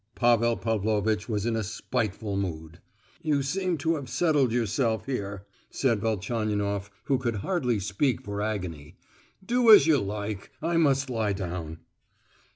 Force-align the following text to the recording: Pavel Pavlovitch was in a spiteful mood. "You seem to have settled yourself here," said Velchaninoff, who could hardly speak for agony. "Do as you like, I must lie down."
Pavel 0.15 0.57
Pavlovitch 0.57 1.29
was 1.29 1.45
in 1.45 1.55
a 1.55 1.61
spiteful 1.61 2.35
mood. 2.35 2.79
"You 3.21 3.43
seem 3.43 3.77
to 3.77 3.93
have 3.97 4.09
settled 4.09 4.51
yourself 4.51 5.05
here," 5.05 5.45
said 5.69 6.01
Velchaninoff, 6.01 6.89
who 7.03 7.19
could 7.19 7.35
hardly 7.45 7.79
speak 7.79 8.23
for 8.23 8.41
agony. 8.41 8.97
"Do 9.45 9.69
as 9.71 9.85
you 9.85 9.99
like, 9.99 10.49
I 10.59 10.77
must 10.77 11.11
lie 11.11 11.33
down." 11.33 11.81